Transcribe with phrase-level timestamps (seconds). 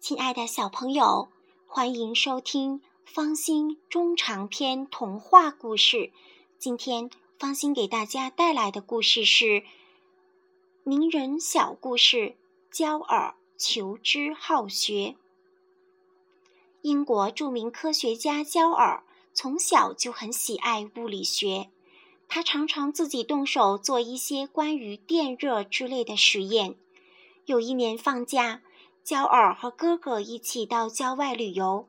[0.00, 1.28] 亲爱的小朋友，
[1.66, 6.10] 欢迎收听方心中长篇童话故事。
[6.58, 9.62] 今天方心给大家带来的故事是
[10.84, 12.34] 名人小故事：
[12.72, 15.16] 焦耳求知好学。
[16.80, 19.04] 英国著名科学家焦耳
[19.34, 21.68] 从小就很喜爱物理学，
[22.26, 26.74] 他常常自己动手做一些关于电热之类的实验。
[27.44, 28.62] 有一年放假。
[29.02, 31.88] 焦耳和哥哥一起到郊外旅游。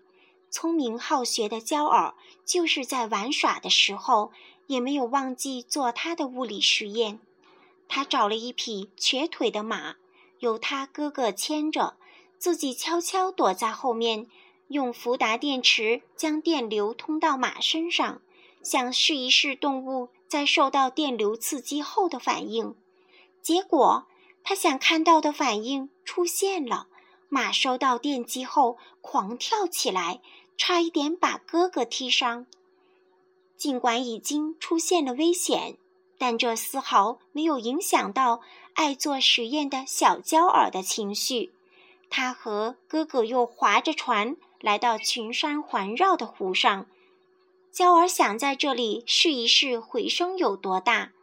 [0.49, 2.13] 聪明好学的焦耳，
[2.45, 4.31] 就是在玩耍的时候，
[4.67, 7.19] 也没有忘记做他的物理实验。
[7.87, 9.95] 他找了一匹瘸腿的马，
[10.39, 11.95] 由他哥哥牵着，
[12.37, 14.27] 自己悄悄躲在后面，
[14.67, 18.21] 用福达电池将电流通到马身上，
[18.63, 22.75] 想试一试动物在受到电流刺激后的反应。
[23.41, 24.07] 结果，
[24.43, 26.87] 他想看到的反应出现了。
[27.33, 30.19] 马收到电击后狂跳起来，
[30.57, 32.45] 差一点把哥哥踢伤。
[33.55, 35.77] 尽管已经出现了危险，
[36.17, 38.41] 但这丝毫没有影响到
[38.73, 41.53] 爱做实验的小焦耳的情绪。
[42.09, 46.85] 他和哥哥又划着船来到群山环绕的湖上。
[47.71, 51.13] 焦耳想在这里试一试回声有多大。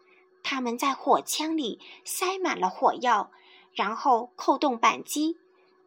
[0.42, 3.30] 他们在火枪里塞满了火药，
[3.74, 5.36] 然后扣动扳机。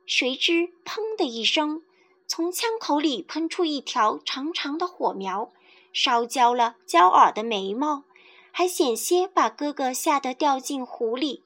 [0.06, 1.84] 谁知，砰的一声，
[2.28, 5.52] 从枪口里喷出一条长长的火苗，
[5.94, 8.04] 烧焦了焦耳的眉毛，
[8.52, 11.44] 还险些把哥哥吓得掉进湖里。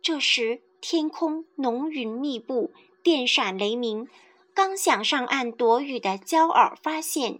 [0.00, 2.72] 这时，天空浓云密布，
[3.02, 4.08] 电闪雷鸣。
[4.54, 7.38] 刚想上岸躲雨的焦耳发现，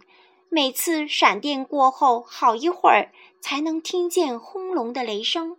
[0.49, 5.57] 每次闪电过后，好一会儿才能听见轰隆的雷声。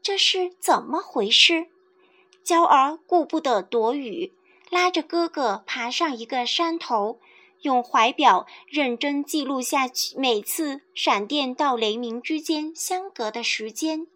[0.00, 1.66] 这是怎么回事？
[2.42, 4.32] 娇儿顾不得躲雨，
[4.70, 7.20] 拉着哥哥爬上一个山头，
[7.60, 14.06] 用怀表认真记录下每次闪电到雷鸣之间相隔的时间。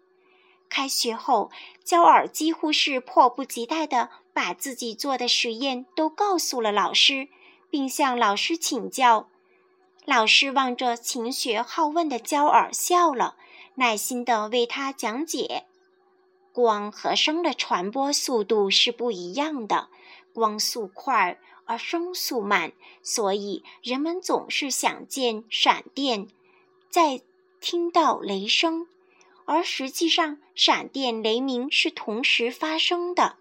[0.69, 1.51] 开学后，
[1.85, 7.29] 娇儿几乎是迫不及待地把自己做的实验都告诉了老师，
[7.71, 9.29] 并向老师请教。
[10.05, 13.37] 老师望着勤学好问的娇儿笑了，
[13.77, 15.67] 耐心地为他讲解。
[16.57, 19.91] 光和声的传播速度是不一样的，
[20.33, 22.73] 光速快而声速慢，
[23.03, 26.29] 所以人们总是想见闪电，
[26.89, 27.21] 再
[27.61, 28.87] 听到雷声，
[29.45, 33.37] 而实际上闪电雷鸣是同时发生的。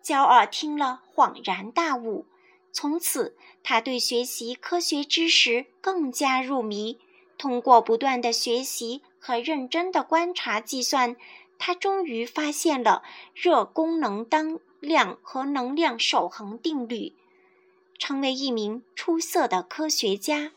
[0.00, 2.24] 焦耳听了恍然大悟，
[2.70, 7.00] 从此他对学习科学知识更加入迷。
[7.36, 11.16] 通过不断的学习和认真的观察计算。
[11.58, 13.02] 他终于发现了
[13.34, 17.12] 热功能当量和能量守恒定律，
[17.98, 20.52] 成为一名出色的科学家。